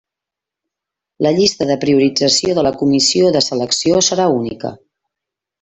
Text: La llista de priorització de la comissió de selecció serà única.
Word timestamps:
La 1.25 1.33
llista 1.39 1.67
de 1.73 1.77
priorització 1.83 2.57
de 2.61 2.65
la 2.69 2.73
comissió 2.81 3.31
de 3.39 3.47
selecció 3.51 4.05
serà 4.11 4.29
única. 4.43 4.77